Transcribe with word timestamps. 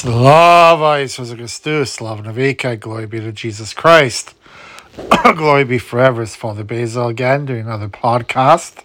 Slava 0.00 1.02
Jesus 1.02 1.34
Christus, 1.34 1.94
Slava 1.94 2.22
Navika, 2.22 2.78
glory 2.78 3.08
be 3.08 3.18
to 3.18 3.32
Jesus 3.32 3.74
Christ. 3.74 4.32
glory 5.34 5.64
be 5.64 5.78
forever. 5.78 6.22
It's 6.22 6.36
Father 6.36 6.62
Basil 6.62 7.08
again 7.08 7.46
doing 7.46 7.62
another 7.62 7.88
podcast. 7.88 8.84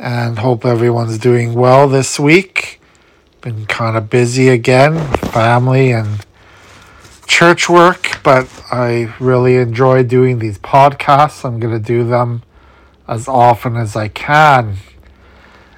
And 0.00 0.40
hope 0.40 0.64
everyone's 0.64 1.18
doing 1.18 1.54
well 1.54 1.86
this 1.86 2.18
week. 2.18 2.80
Been 3.42 3.64
kind 3.66 3.96
of 3.96 4.10
busy 4.10 4.48
again, 4.48 4.98
family 5.18 5.92
and 5.92 6.26
church 7.28 7.68
work, 7.68 8.18
but 8.24 8.48
I 8.72 9.14
really 9.20 9.54
enjoy 9.54 10.02
doing 10.02 10.40
these 10.40 10.58
podcasts. 10.58 11.44
I'm 11.44 11.60
going 11.60 11.74
to 11.74 11.78
do 11.78 12.02
them 12.02 12.42
as 13.06 13.28
often 13.28 13.76
as 13.76 13.94
I 13.94 14.08
can. 14.08 14.78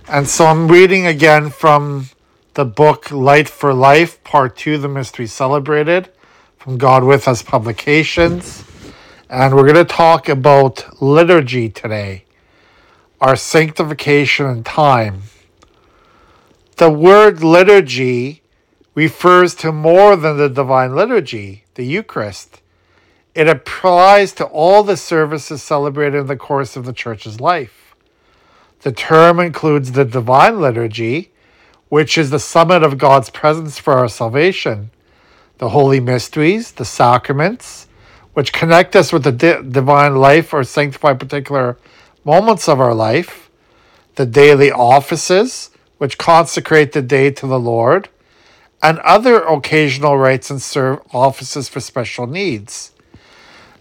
And 0.09 0.27
so 0.27 0.47
I'm 0.47 0.69
reading 0.69 1.07
again 1.07 1.51
from 1.51 2.07
the 2.55 2.65
book 2.65 3.11
Light 3.11 3.49
for 3.49 3.75
Life, 3.75 4.23
Part 4.23 4.57
2, 4.57 4.79
The 4.79 4.89
Mystery 4.89 5.27
Celebrated, 5.27 6.09
from 6.57 6.79
God 6.79 7.03
With 7.03 7.27
Us 7.27 7.43
Publications. 7.43 8.63
And 9.29 9.57
we're 9.57 9.65
going 9.65 9.75
to 9.75 9.85
talk 9.85 10.29
about 10.29 11.03
liturgy 11.03 11.69
today, 11.69 12.25
our 13.21 13.35
sanctification 13.35 14.47
and 14.47 14.65
time. 14.65 15.23
The 16.77 16.91
word 16.91 17.43
liturgy 17.43 18.43
refers 18.95 19.57
to 19.57 19.73
more 19.73 20.15
than 20.15 20.37
the 20.37 20.49
divine 20.49 20.95
liturgy, 20.95 21.65
the 21.75 21.85
Eucharist. 21.85 22.63
It 23.35 23.49
applies 23.49 24.33
to 24.35 24.45
all 24.45 24.85
the 24.85 24.97
services 24.97 25.61
celebrated 25.61 26.19
in 26.19 26.27
the 26.29 26.37
course 26.37 26.77
of 26.77 26.85
the 26.85 26.93
church's 26.93 27.41
life. 27.41 27.97
The 28.83 28.93
term 28.93 29.41
includes 29.41 29.91
the 29.91 30.05
divine 30.05 30.61
liturgy, 30.61 31.33
which 31.95 32.19
is 32.19 32.31
the 32.31 32.41
summit 32.41 32.83
of 32.83 32.99
God's 32.99 33.31
presence 33.31 33.79
for 33.79 33.93
our 33.93 34.09
salvation, 34.09 34.91
the 35.59 35.69
holy 35.69 36.01
mysteries, 36.01 36.73
the 36.73 36.85
sacraments, 36.85 37.87
which 38.33 38.53
connect 38.53 38.97
us 38.97 39.13
with 39.13 39.23
the 39.23 39.31
di- 39.31 39.63
divine 39.63 40.17
life 40.17 40.53
or 40.53 40.65
sanctify 40.65 41.15
particular 41.15 41.79
moments 42.25 42.69
of 42.69 42.81
our 42.81 42.93
life, 42.93 43.49
the 44.17 44.27
daily 44.27 44.73
offices, 44.73 45.71
which 45.99 46.19
consecrate 46.19 46.91
the 46.91 47.01
day 47.01 47.31
to 47.31 47.47
the 47.47 47.61
Lord, 47.61 48.09
and 48.83 48.99
other 48.99 49.45
occasional 49.45 50.19
rites 50.19 50.51
and 50.51 50.61
serve 50.61 50.99
offices 51.13 51.69
for 51.69 51.79
special 51.79 52.27
needs. 52.27 52.91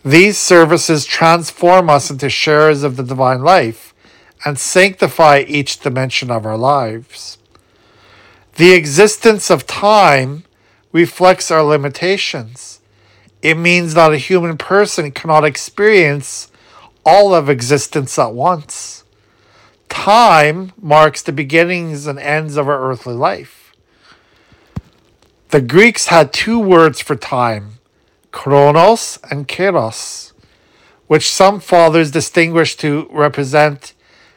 These 0.05 0.38
services 0.38 1.08
transform 1.08 1.89
us 1.89 2.11
into 2.11 2.30
sharers 2.30 2.83
of 2.83 2.95
the 2.95 3.03
divine 3.03 3.42
life 3.42 3.92
and 4.45 4.59
sanctify 4.59 5.45
each 5.48 5.80
dimension 5.80 6.30
of 6.30 6.45
our 6.45 6.59
lives. 6.59 7.39
The 8.55 8.73
existence 8.73 9.49
of 9.49 9.65
time 9.65 10.43
reflects 10.91 11.49
our 11.49 11.63
limitations. 11.63 12.81
It 13.41 13.55
means 13.55 13.95
that 13.95 14.13
a 14.13 14.17
human 14.17 14.57
person 14.57 15.11
cannot 15.11 15.43
experience 15.43 16.51
all 17.03 17.33
of 17.33 17.49
existence 17.49 18.17
at 18.19 18.33
once. 18.33 19.03
Time 19.89 20.71
marks 20.79 21.23
the 21.23 21.31
beginnings 21.31 22.05
and 22.05 22.19
ends 22.19 22.55
of 22.55 22.67
our 22.69 22.89
earthly 22.89 23.15
life. 23.15 23.75
The 25.49 25.61
Greeks 25.61 26.07
had 26.07 26.31
two 26.31 26.59
words 26.59 27.01
for 27.01 27.15
time, 27.15 27.79
chronos 28.31 29.17
and 29.31 29.47
kairos, 29.47 30.31
which 31.07 31.31
some 31.31 31.59
fathers 31.59 32.11
distinguished 32.11 32.79
to 32.81 33.07
represent 33.11 33.93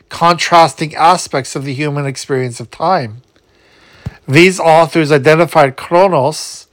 contrasting 0.08 0.94
aspects 0.94 1.54
of 1.54 1.64
the 1.64 1.74
human 1.74 2.06
experience 2.06 2.60
of 2.60 2.70
time. 2.70 3.22
These 4.28 4.58
authors 4.58 5.12
identified 5.12 5.76
chronos 5.76 6.66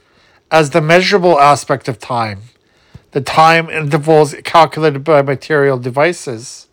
as 0.50 0.70
the 0.70 0.80
measurable 0.80 1.38
aspect 1.38 1.88
of 1.88 2.00
time, 2.00 2.42
the 3.12 3.20
time 3.20 3.70
intervals 3.70 4.34
calculated 4.42 5.04
by 5.04 5.22
material 5.22 5.78
devices. 5.78 6.66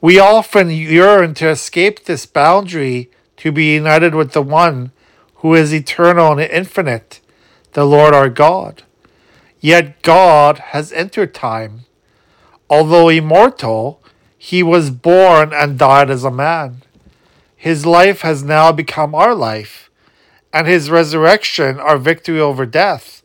We 0.00 0.18
often 0.18 0.70
yearn 0.70 1.34
to 1.34 1.50
escape 1.50 2.04
this 2.04 2.24
boundary 2.24 3.10
to 3.38 3.52
be 3.52 3.74
united 3.74 4.14
with 4.14 4.32
the 4.32 4.42
one 4.42 4.90
who 5.36 5.54
is 5.54 5.74
eternal 5.74 6.32
and 6.32 6.40
infinite, 6.40 7.20
the 7.72 7.84
Lord 7.84 8.14
our 8.14 8.30
God. 8.30 8.84
Yet 9.60 10.00
God 10.02 10.58
has 10.58 10.92
entered 10.92 11.34
time. 11.34 11.84
Although 12.70 13.10
immortal, 13.10 14.02
he 14.38 14.62
was 14.62 14.90
born 14.90 15.52
and 15.52 15.78
died 15.78 16.08
as 16.08 16.24
a 16.24 16.30
man. 16.30 16.83
His 17.64 17.86
life 17.86 18.20
has 18.20 18.42
now 18.42 18.72
become 18.72 19.14
our 19.14 19.34
life, 19.34 19.90
and 20.52 20.66
his 20.66 20.90
resurrection 20.90 21.80
our 21.80 21.96
victory 21.96 22.38
over 22.38 22.66
death, 22.66 23.22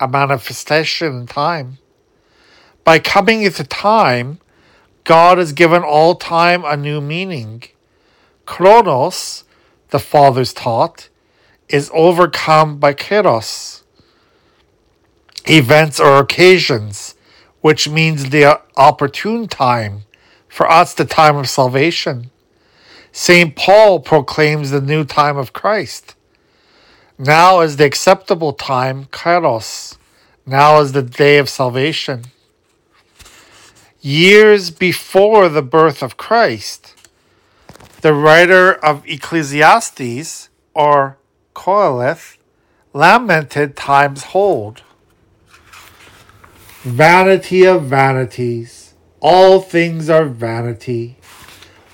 a 0.00 0.08
manifestation 0.08 1.14
in 1.14 1.26
time. 1.26 1.76
By 2.84 2.98
coming 2.98 3.42
into 3.42 3.64
time, 3.64 4.38
God 5.04 5.36
has 5.36 5.52
given 5.52 5.82
all 5.82 6.14
time 6.14 6.64
a 6.64 6.74
new 6.74 7.02
meaning. 7.02 7.64
Chronos, 8.46 9.44
the 9.90 9.98
fathers 9.98 10.54
taught, 10.54 11.10
is 11.68 11.90
overcome 11.92 12.78
by 12.78 12.94
kairos, 12.94 13.82
events 15.46 16.00
or 16.00 16.16
occasions, 16.16 17.14
which 17.60 17.90
means 17.90 18.30
the 18.30 18.58
opportune 18.74 19.48
time, 19.48 20.04
for 20.48 20.66
us 20.70 20.94
the 20.94 21.04
time 21.04 21.36
of 21.36 21.46
salvation. 21.46 22.30
St. 23.12 23.54
Paul 23.54 24.00
proclaims 24.00 24.70
the 24.70 24.80
new 24.80 25.04
time 25.04 25.36
of 25.36 25.52
Christ. 25.52 26.16
Now 27.18 27.60
is 27.60 27.76
the 27.76 27.84
acceptable 27.84 28.54
time, 28.54 29.04
Kairos. 29.06 29.98
Now 30.46 30.80
is 30.80 30.92
the 30.92 31.02
day 31.02 31.36
of 31.36 31.50
salvation. 31.50 32.24
Years 34.00 34.70
before 34.70 35.50
the 35.50 35.62
birth 35.62 36.02
of 36.02 36.16
Christ, 36.16 36.94
the 38.00 38.14
writer 38.14 38.72
of 38.72 39.06
Ecclesiastes, 39.06 40.48
or 40.74 41.18
Qoheleth, 41.54 42.38
lamented 42.94 43.76
time's 43.76 44.24
hold. 44.24 44.82
Vanity 46.80 47.64
of 47.64 47.84
vanities, 47.84 48.94
all 49.20 49.60
things 49.60 50.08
are 50.08 50.24
vanity. 50.24 51.18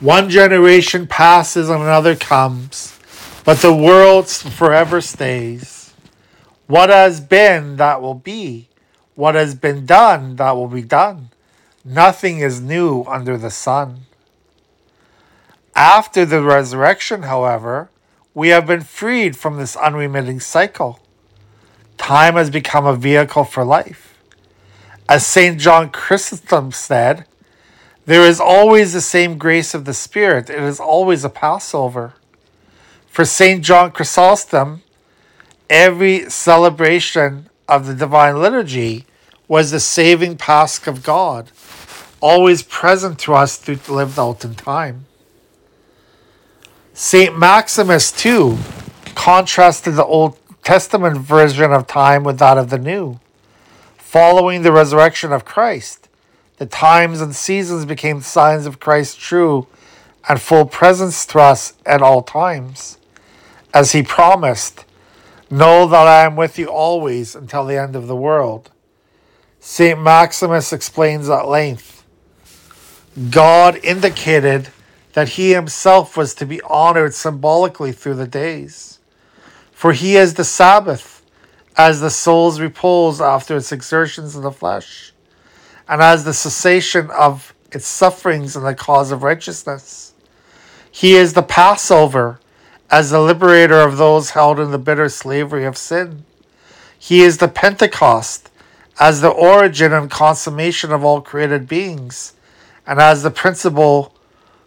One 0.00 0.30
generation 0.30 1.08
passes 1.08 1.68
and 1.68 1.82
another 1.82 2.14
comes, 2.14 2.96
but 3.44 3.58
the 3.58 3.74
world 3.74 4.28
forever 4.28 5.00
stays. 5.00 5.92
What 6.68 6.88
has 6.88 7.20
been, 7.20 7.76
that 7.76 8.00
will 8.00 8.14
be. 8.14 8.68
What 9.16 9.34
has 9.34 9.56
been 9.56 9.86
done, 9.86 10.36
that 10.36 10.52
will 10.52 10.68
be 10.68 10.82
done. 10.82 11.30
Nothing 11.84 12.38
is 12.38 12.60
new 12.60 13.02
under 13.08 13.36
the 13.36 13.50
sun. 13.50 14.02
After 15.74 16.24
the 16.24 16.42
resurrection, 16.42 17.22
however, 17.22 17.90
we 18.34 18.48
have 18.50 18.68
been 18.68 18.82
freed 18.82 19.36
from 19.36 19.56
this 19.56 19.74
unremitting 19.74 20.38
cycle. 20.38 21.00
Time 21.96 22.34
has 22.34 22.50
become 22.50 22.86
a 22.86 22.94
vehicle 22.94 23.42
for 23.42 23.64
life. 23.64 24.16
As 25.08 25.26
St. 25.26 25.58
John 25.58 25.90
Chrysostom 25.90 26.70
said, 26.70 27.26
there 28.08 28.24
is 28.24 28.40
always 28.40 28.94
the 28.94 29.02
same 29.02 29.36
grace 29.36 29.74
of 29.74 29.84
the 29.84 29.92
Spirit. 29.92 30.48
It 30.48 30.62
is 30.62 30.80
always 30.80 31.24
a 31.24 31.28
Passover. 31.28 32.14
For 33.06 33.26
St. 33.26 33.62
John 33.62 33.90
Chrysostom, 33.90 34.80
every 35.68 36.30
celebration 36.30 37.50
of 37.68 37.86
the 37.86 37.92
Divine 37.92 38.40
Liturgy 38.40 39.04
was 39.46 39.72
the 39.72 39.78
saving 39.78 40.38
Pasch 40.38 40.86
of 40.86 41.02
God, 41.02 41.50
always 42.22 42.62
present 42.62 43.18
to 43.18 43.34
us 43.34 43.58
through 43.58 43.78
lived 43.94 44.18
out 44.18 44.42
in 44.42 44.54
time. 44.54 45.04
St. 46.94 47.38
Maximus, 47.38 48.10
too, 48.10 48.56
contrasted 49.14 49.96
the 49.96 50.06
Old 50.06 50.38
Testament 50.62 51.18
version 51.18 51.74
of 51.74 51.86
time 51.86 52.24
with 52.24 52.38
that 52.38 52.56
of 52.56 52.70
the 52.70 52.78
New. 52.78 53.20
Following 53.98 54.62
the 54.62 54.72
resurrection 54.72 55.30
of 55.30 55.44
Christ, 55.44 56.07
the 56.58 56.66
times 56.66 57.20
and 57.20 57.34
seasons 57.34 57.84
became 57.84 58.20
signs 58.20 58.66
of 58.66 58.80
Christ's 58.80 59.16
true 59.16 59.66
and 60.28 60.40
full 60.40 60.66
presence 60.66 61.24
to 61.26 61.38
us 61.38 61.74
at 61.86 62.02
all 62.02 62.22
times. 62.22 62.98
As 63.72 63.92
he 63.92 64.02
promised, 64.02 64.84
Know 65.50 65.86
that 65.86 66.06
I 66.06 66.26
am 66.26 66.36
with 66.36 66.58
you 66.58 66.66
always 66.66 67.34
until 67.34 67.64
the 67.64 67.80
end 67.80 67.96
of 67.96 68.06
the 68.06 68.16
world. 68.16 68.70
St. 69.60 69.98
Maximus 69.98 70.74
explains 70.74 71.30
at 71.30 71.48
length 71.48 72.04
God 73.30 73.80
indicated 73.82 74.68
that 75.14 75.30
he 75.30 75.52
himself 75.52 76.18
was 76.18 76.34
to 76.34 76.46
be 76.46 76.60
honored 76.62 77.14
symbolically 77.14 77.92
through 77.92 78.14
the 78.14 78.26
days. 78.26 78.98
For 79.72 79.92
he 79.92 80.16
is 80.16 80.34
the 80.34 80.44
Sabbath, 80.44 81.24
as 81.76 82.00
the 82.00 82.10
soul's 82.10 82.60
repose 82.60 83.20
after 83.20 83.56
its 83.56 83.72
exertions 83.72 84.36
in 84.36 84.42
the 84.42 84.52
flesh 84.52 85.12
and 85.88 86.02
as 86.02 86.24
the 86.24 86.34
cessation 86.34 87.10
of 87.10 87.54
its 87.72 87.86
sufferings 87.86 88.56
and 88.56 88.66
the 88.66 88.74
cause 88.74 89.10
of 89.10 89.22
righteousness. 89.22 90.12
He 90.90 91.14
is 91.14 91.34
the 91.34 91.42
Passover, 91.42 92.40
as 92.90 93.10
the 93.10 93.20
liberator 93.20 93.80
of 93.80 93.96
those 93.96 94.30
held 94.30 94.58
in 94.58 94.70
the 94.70 94.78
bitter 94.78 95.08
slavery 95.08 95.64
of 95.64 95.76
sin. 95.76 96.24
He 96.98 97.20
is 97.20 97.38
the 97.38 97.48
Pentecost 97.48 98.50
as 98.98 99.20
the 99.20 99.28
origin 99.28 99.92
and 99.92 100.10
consummation 100.10 100.92
of 100.92 101.04
all 101.04 101.20
created 101.20 101.68
beings, 101.68 102.34
and 102.86 102.98
as 102.98 103.22
the 103.22 103.30
principle 103.30 104.14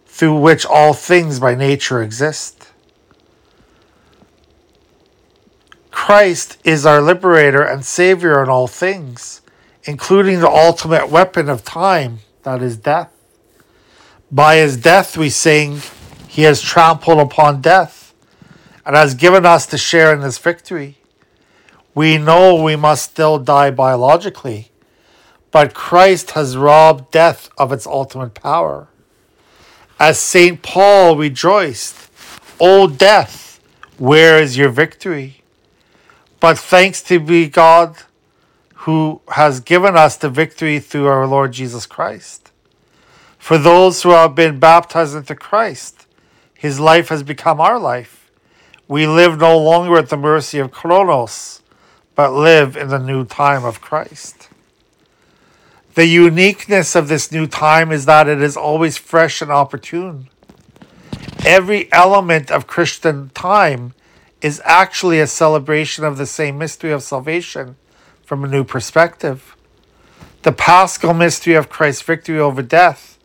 through 0.06 0.38
which 0.38 0.64
all 0.64 0.94
things 0.94 1.38
by 1.38 1.54
nature 1.54 2.02
exist. 2.02 2.70
Christ 5.90 6.56
is 6.64 6.86
our 6.86 7.02
liberator 7.02 7.62
and 7.62 7.84
savior 7.84 8.42
in 8.42 8.48
all 8.48 8.66
things, 8.66 9.41
including 9.84 10.40
the 10.40 10.48
ultimate 10.50 11.08
weapon 11.08 11.48
of 11.48 11.64
time, 11.64 12.18
that 12.42 12.62
is 12.62 12.76
death. 12.76 13.10
By 14.30 14.56
his 14.56 14.76
death, 14.76 15.16
we 15.16 15.30
sing, 15.30 15.80
He 16.28 16.42
has 16.42 16.60
trampled 16.60 17.18
upon 17.18 17.60
death 17.60 18.14
and 18.86 18.96
has 18.96 19.14
given 19.14 19.44
us 19.44 19.66
to 19.66 19.78
share 19.78 20.14
in 20.14 20.22
his 20.22 20.38
victory. 20.38 20.98
We 21.94 22.16
know 22.16 22.62
we 22.62 22.76
must 22.76 23.04
still 23.04 23.38
die 23.38 23.70
biologically, 23.70 24.70
but 25.50 25.74
Christ 25.74 26.30
has 26.32 26.56
robbed 26.56 27.10
death 27.10 27.50
of 27.58 27.72
its 27.72 27.86
ultimate 27.86 28.34
power. 28.34 28.88
As 30.00 30.18
St. 30.18 30.62
Paul 30.62 31.16
rejoiced, 31.16 32.08
O 32.58 32.88
death, 32.88 33.60
where 33.98 34.40
is 34.42 34.56
your 34.56 34.70
victory? 34.70 35.42
But 36.40 36.58
thanks 36.58 37.02
to 37.04 37.20
be 37.20 37.48
God 37.48 37.96
who 38.82 39.20
has 39.28 39.60
given 39.60 39.96
us 39.96 40.16
the 40.16 40.28
victory 40.28 40.80
through 40.80 41.06
our 41.06 41.24
Lord 41.24 41.52
Jesus 41.52 41.86
Christ. 41.86 42.50
For 43.38 43.56
those 43.56 44.02
who 44.02 44.10
have 44.10 44.34
been 44.34 44.58
baptized 44.58 45.14
into 45.14 45.36
Christ, 45.36 46.06
his 46.58 46.80
life 46.80 47.08
has 47.08 47.22
become 47.22 47.60
our 47.60 47.78
life. 47.78 48.28
We 48.88 49.06
live 49.06 49.38
no 49.38 49.56
longer 49.56 49.98
at 49.98 50.08
the 50.08 50.16
mercy 50.16 50.58
of 50.58 50.72
Chronos, 50.72 51.62
but 52.16 52.32
live 52.32 52.76
in 52.76 52.88
the 52.88 52.98
new 52.98 53.24
time 53.24 53.64
of 53.64 53.80
Christ. 53.80 54.48
The 55.94 56.06
uniqueness 56.06 56.96
of 56.96 57.06
this 57.06 57.30
new 57.30 57.46
time 57.46 57.92
is 57.92 58.04
that 58.06 58.26
it 58.26 58.42
is 58.42 58.56
always 58.56 58.96
fresh 58.96 59.40
and 59.40 59.52
opportune. 59.52 60.28
Every 61.46 61.92
element 61.92 62.50
of 62.50 62.66
Christian 62.66 63.30
time 63.30 63.94
is 64.40 64.60
actually 64.64 65.20
a 65.20 65.28
celebration 65.28 66.04
of 66.04 66.16
the 66.18 66.26
same 66.26 66.58
mystery 66.58 66.90
of 66.90 67.04
salvation 67.04 67.76
from 68.32 68.44
a 68.44 68.48
new 68.48 68.64
perspective. 68.64 69.54
The 70.40 70.52
paschal 70.52 71.12
mystery 71.12 71.52
of 71.52 71.68
Christ's 71.68 72.00
victory 72.00 72.38
over 72.38 72.62
death 72.62 73.18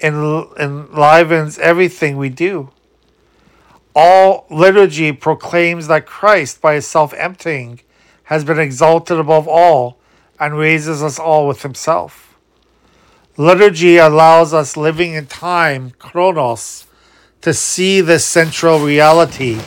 enlivens 0.00 1.56
everything 1.60 2.16
we 2.16 2.30
do. 2.30 2.70
All 3.94 4.46
liturgy 4.50 5.12
proclaims 5.12 5.86
that 5.86 6.04
Christ, 6.04 6.60
by 6.60 6.74
his 6.74 6.88
self 6.88 7.14
emptying, 7.14 7.82
has 8.24 8.42
been 8.42 8.58
exalted 8.58 9.20
above 9.20 9.46
all 9.46 10.00
and 10.40 10.58
raises 10.58 11.00
us 11.00 11.16
all 11.16 11.46
with 11.46 11.62
himself. 11.62 12.36
Liturgy 13.36 13.98
allows 13.98 14.52
us 14.52 14.76
living 14.76 15.14
in 15.14 15.26
time, 15.26 15.92
chronos, 16.00 16.88
to 17.42 17.54
see 17.54 18.00
this 18.00 18.26
central 18.26 18.80
reality 18.80 19.60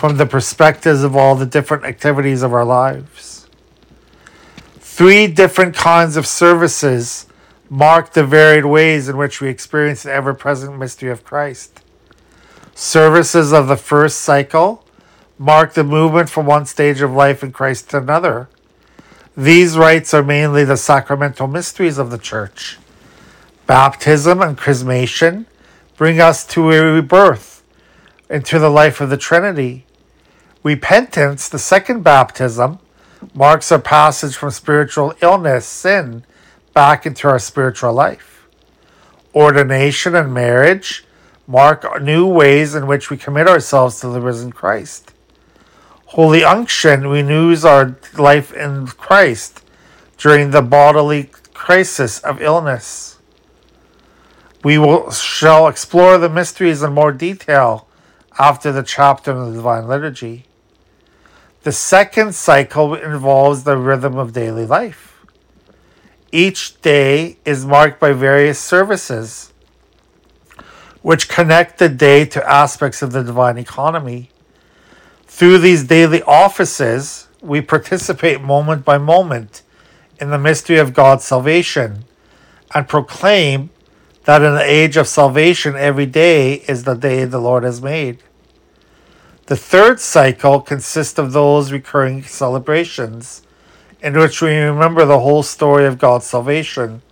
from 0.00 0.16
the 0.16 0.24
perspectives 0.24 1.02
of 1.02 1.14
all 1.14 1.34
the 1.34 1.44
different 1.44 1.84
activities 1.84 2.42
of 2.42 2.54
our 2.54 2.64
lives. 2.64 3.41
Three 4.94 5.26
different 5.26 5.74
kinds 5.74 6.18
of 6.18 6.26
services 6.26 7.26
mark 7.70 8.12
the 8.12 8.22
varied 8.22 8.66
ways 8.66 9.08
in 9.08 9.16
which 9.16 9.40
we 9.40 9.48
experience 9.48 10.02
the 10.02 10.12
ever 10.12 10.34
present 10.34 10.78
mystery 10.78 11.10
of 11.10 11.24
Christ. 11.24 11.80
Services 12.74 13.54
of 13.54 13.68
the 13.68 13.78
first 13.78 14.18
cycle 14.18 14.84
mark 15.38 15.72
the 15.72 15.82
movement 15.82 16.28
from 16.28 16.44
one 16.44 16.66
stage 16.66 17.00
of 17.00 17.10
life 17.10 17.42
in 17.42 17.52
Christ 17.52 17.88
to 17.88 17.96
another. 17.96 18.50
These 19.34 19.78
rites 19.78 20.12
are 20.12 20.22
mainly 20.22 20.62
the 20.62 20.76
sacramental 20.76 21.46
mysteries 21.46 21.96
of 21.96 22.10
the 22.10 22.18
Church. 22.18 22.78
Baptism 23.66 24.42
and 24.42 24.58
chrismation 24.58 25.46
bring 25.96 26.20
us 26.20 26.44
to 26.48 26.70
a 26.70 26.92
rebirth 26.92 27.64
into 28.28 28.58
the 28.58 28.68
life 28.68 29.00
of 29.00 29.08
the 29.08 29.16
Trinity. 29.16 29.86
Repentance, 30.62 31.48
the 31.48 31.58
second 31.58 32.02
baptism, 32.02 32.78
marks 33.34 33.72
our 33.72 33.78
passage 33.78 34.36
from 34.36 34.50
spiritual 34.50 35.14
illness, 35.22 35.66
sin, 35.66 36.24
back 36.74 37.06
into 37.06 37.28
our 37.28 37.38
spiritual 37.38 37.92
life. 37.92 38.46
Ordination 39.34 40.14
and 40.14 40.32
marriage 40.32 41.04
mark 41.46 42.02
new 42.02 42.26
ways 42.26 42.74
in 42.74 42.86
which 42.86 43.10
we 43.10 43.16
commit 43.16 43.48
ourselves 43.48 44.00
to 44.00 44.08
the 44.08 44.20
risen 44.20 44.52
Christ. 44.52 45.12
Holy 46.06 46.44
unction 46.44 47.06
renews 47.06 47.64
our 47.64 47.96
life 48.18 48.52
in 48.52 48.86
Christ 48.86 49.64
during 50.18 50.50
the 50.50 50.62
bodily 50.62 51.30
crisis 51.54 52.18
of 52.20 52.42
illness. 52.42 53.18
We 54.62 54.78
will, 54.78 55.10
shall 55.10 55.66
explore 55.68 56.18
the 56.18 56.28
mysteries 56.28 56.82
in 56.82 56.92
more 56.92 57.12
detail 57.12 57.88
after 58.38 58.70
the 58.70 58.82
chapter 58.82 59.32
in 59.32 59.46
the 59.46 59.56
Divine 59.56 59.88
Liturgy. 59.88 60.46
The 61.62 61.72
second 61.72 62.34
cycle 62.34 62.94
involves 62.94 63.62
the 63.62 63.76
rhythm 63.76 64.16
of 64.16 64.32
daily 64.32 64.66
life. 64.66 65.24
Each 66.32 66.80
day 66.82 67.36
is 67.44 67.64
marked 67.64 68.00
by 68.00 68.12
various 68.12 68.58
services 68.58 69.52
which 71.02 71.28
connect 71.28 71.78
the 71.78 71.88
day 71.88 72.24
to 72.24 72.50
aspects 72.50 73.02
of 73.02 73.12
the 73.12 73.22
divine 73.22 73.58
economy. 73.58 74.30
Through 75.26 75.58
these 75.58 75.84
daily 75.84 76.22
offices, 76.22 77.28
we 77.40 77.60
participate 77.60 78.40
moment 78.40 78.84
by 78.84 78.98
moment 78.98 79.62
in 80.20 80.30
the 80.30 80.38
mystery 80.38 80.78
of 80.78 80.94
God's 80.94 81.24
salvation 81.24 82.04
and 82.74 82.88
proclaim 82.88 83.70
that 84.24 84.42
in 84.42 84.54
the 84.54 84.62
age 84.62 84.96
of 84.96 85.08
salvation, 85.08 85.76
every 85.76 86.06
day 86.06 86.54
is 86.68 86.84
the 86.84 86.94
day 86.94 87.24
the 87.24 87.40
Lord 87.40 87.64
has 87.64 87.82
made. 87.82 88.22
The 89.52 89.58
third 89.58 90.00
cycle 90.00 90.62
consists 90.62 91.18
of 91.18 91.32
those 91.34 91.72
recurring 91.72 92.22
celebrations 92.22 93.42
in 94.00 94.18
which 94.18 94.40
we 94.40 94.56
remember 94.56 95.04
the 95.04 95.18
whole 95.18 95.42
story 95.42 95.84
of 95.84 95.98
God's 95.98 96.24
salvation 96.24 97.02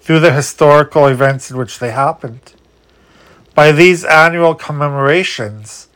through 0.00 0.18
the 0.18 0.32
historical 0.32 1.06
events 1.06 1.48
in 1.48 1.56
which 1.56 1.78
they 1.78 1.92
happened. 1.92 2.54
By 3.54 3.70
these 3.70 4.04
annual 4.04 4.56
commemorations, 4.56 5.86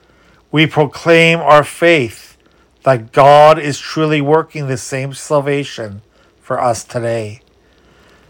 we 0.53 0.65
proclaim 0.65 1.41
our 1.41 1.65
faith 1.65 2.37
that 2.85 3.11
God 3.11 3.59
is 3.59 3.81
truly 3.81 4.21
working 4.21 4.69
the 4.69 4.77
same 4.77 5.13
salvation 5.13 6.03
for 6.41 6.61
us 6.61 6.85
today. 6.85 7.41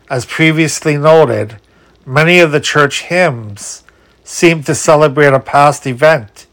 As 0.08 0.24
previously 0.24 0.96
noted, 0.96 1.60
many 2.06 2.40
of 2.40 2.52
the 2.52 2.60
church 2.60 3.02
hymns 3.02 3.84
seem 4.24 4.62
to 4.62 4.74
celebrate 4.74 5.34
a 5.34 5.40
past 5.40 5.86
event 5.86 6.46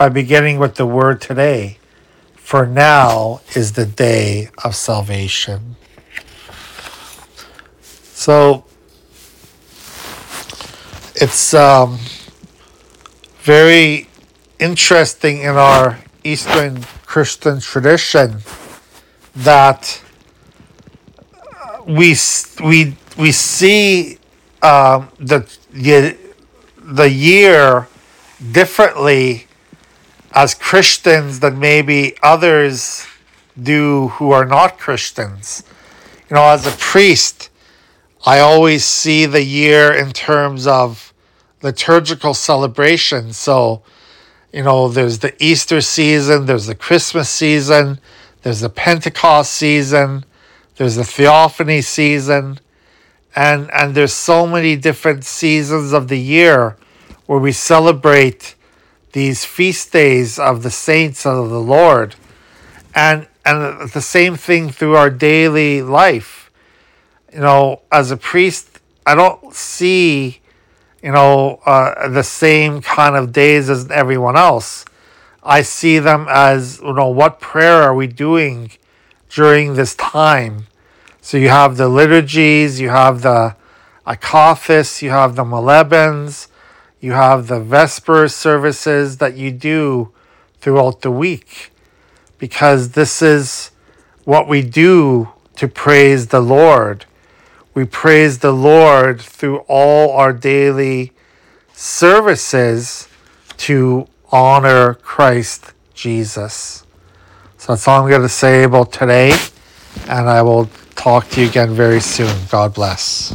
by 0.00 0.08
beginning 0.08 0.58
with 0.58 0.76
the 0.76 0.86
word 0.86 1.20
today. 1.20 1.76
For 2.34 2.64
now 2.64 3.42
is 3.54 3.72
the 3.72 3.84
day 3.84 4.48
of 4.64 4.74
salvation. 4.74 5.76
So 7.82 8.64
it's 11.14 11.52
um, 11.52 11.98
very 13.40 14.08
interesting 14.58 15.40
in 15.40 15.56
our 15.56 15.98
Eastern 16.24 16.84
Christian 17.04 17.60
tradition 17.60 18.38
that 19.36 20.02
we 21.86 22.16
we 22.64 22.96
we 23.18 23.32
see 23.32 24.16
um, 24.62 25.10
the 25.18 25.46
the 26.78 27.10
year 27.10 27.86
differently 28.50 29.46
as 30.32 30.54
Christians 30.54 31.40
than 31.40 31.58
maybe 31.58 32.16
others 32.22 33.06
do 33.60 34.08
who 34.08 34.30
are 34.30 34.44
not 34.44 34.78
Christians. 34.78 35.62
You 36.28 36.36
know, 36.36 36.44
as 36.44 36.66
a 36.66 36.76
priest, 36.78 37.50
I 38.24 38.38
always 38.38 38.84
see 38.84 39.26
the 39.26 39.42
year 39.42 39.92
in 39.92 40.12
terms 40.12 40.66
of 40.66 41.12
liturgical 41.62 42.34
celebration. 42.34 43.32
So 43.32 43.82
you 44.52 44.64
know, 44.64 44.88
there's 44.88 45.20
the 45.20 45.34
Easter 45.42 45.80
season, 45.80 46.46
there's 46.46 46.66
the 46.66 46.74
Christmas 46.74 47.30
season, 47.30 48.00
there's 48.42 48.60
the 48.60 48.68
Pentecost 48.68 49.52
season, 49.52 50.24
there's 50.76 50.96
the 50.96 51.04
Theophany 51.04 51.82
season, 51.82 52.58
and 53.36 53.70
and 53.72 53.94
there's 53.94 54.12
so 54.12 54.46
many 54.46 54.74
different 54.76 55.24
seasons 55.24 55.92
of 55.92 56.08
the 56.08 56.18
year 56.18 56.76
where 57.26 57.38
we 57.38 57.52
celebrate 57.52 58.56
these 59.12 59.44
feast 59.44 59.92
days 59.92 60.38
of 60.38 60.62
the 60.62 60.70
saints 60.70 61.26
of 61.26 61.50
the 61.50 61.60
Lord. 61.60 62.16
And 62.94 63.26
and 63.44 63.90
the 63.90 64.02
same 64.02 64.36
thing 64.36 64.70
through 64.70 64.96
our 64.96 65.10
daily 65.10 65.82
life. 65.82 66.50
You 67.32 67.40
know, 67.40 67.82
as 67.90 68.10
a 68.10 68.16
priest, 68.16 68.80
I 69.06 69.14
don't 69.14 69.54
see 69.54 70.40
you 71.02 71.12
know, 71.12 71.60
uh, 71.64 72.08
the 72.08 72.22
same 72.22 72.82
kind 72.82 73.16
of 73.16 73.32
days 73.32 73.70
as 73.70 73.90
everyone 73.90 74.36
else. 74.36 74.84
I 75.42 75.62
see 75.62 75.98
them 75.98 76.26
as, 76.28 76.80
you 76.80 76.92
know, 76.92 77.08
what 77.08 77.40
prayer 77.40 77.82
are 77.82 77.94
we 77.94 78.06
doing 78.06 78.72
during 79.30 79.74
this 79.74 79.94
time? 79.94 80.66
So 81.22 81.36
you 81.38 81.48
have 81.48 81.76
the 81.76 81.88
liturgies, 81.88 82.80
you 82.80 82.90
have 82.90 83.22
the 83.22 83.56
Akathists, 84.06 85.00
you 85.00 85.10
have 85.10 85.36
the 85.36 85.44
Molebens, 85.44 86.48
you 87.00 87.12
have 87.12 87.46
the 87.46 87.60
Vesper 87.60 88.28
services 88.28 89.16
that 89.18 89.36
you 89.36 89.50
do 89.50 90.12
throughout 90.60 91.00
the 91.00 91.10
week. 91.10 91.72
Because 92.38 92.90
this 92.90 93.22
is 93.22 93.70
what 94.24 94.48
we 94.48 94.62
do 94.62 95.30
to 95.56 95.68
praise 95.68 96.28
the 96.28 96.40
Lord. 96.40 97.06
We 97.74 97.84
praise 97.84 98.38
the 98.38 98.52
Lord 98.52 99.20
through 99.20 99.58
all 99.68 100.12
our 100.12 100.32
daily 100.32 101.12
services 101.72 103.08
to 103.58 104.06
honor 104.32 104.94
Christ 104.94 105.72
Jesus. 105.94 106.84
So 107.58 107.72
that's 107.72 107.86
all 107.86 108.02
I'm 108.02 108.08
going 108.08 108.22
to 108.22 108.28
say 108.28 108.62
about 108.62 108.92
today, 108.92 109.34
and 110.08 110.28
I 110.28 110.40
will 110.40 110.70
talk 110.94 111.28
to 111.30 111.42
you 111.42 111.48
again 111.48 111.74
very 111.74 112.00
soon. 112.00 112.34
God 112.50 112.72
bless. 112.72 113.34